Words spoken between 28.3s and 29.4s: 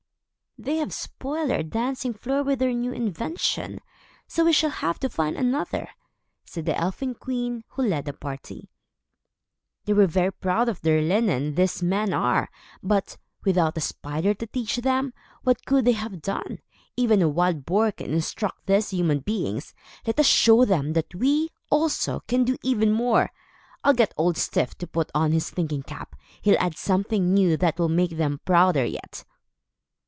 prouder yet."